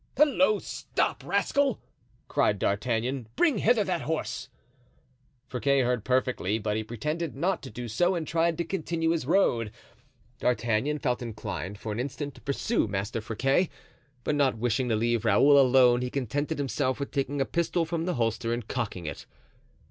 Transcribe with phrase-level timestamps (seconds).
[0.17, 0.59] "Halloo!
[0.59, 1.79] stop, rascal!"
[2.27, 3.27] cried D'Artagnan.
[3.35, 4.49] "Bring hither that horse."
[5.47, 9.27] Friquet heard perfectly, but he pretended not to do so and tried to continue his
[9.27, 9.71] road.
[10.39, 13.69] D'Artagnan felt inclined for an instant to pursue Master Friquet,
[14.23, 18.05] but not wishing to leave Raoul alone he contented himself with taking a pistol from
[18.05, 19.27] the holster and cocking it.